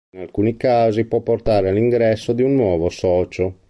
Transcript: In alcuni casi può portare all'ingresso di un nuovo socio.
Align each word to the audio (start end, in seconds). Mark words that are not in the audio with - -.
In 0.15 0.21
alcuni 0.21 0.57
casi 0.57 1.05
può 1.05 1.21
portare 1.21 1.69
all'ingresso 1.69 2.33
di 2.33 2.41
un 2.41 2.55
nuovo 2.55 2.89
socio. 2.89 3.59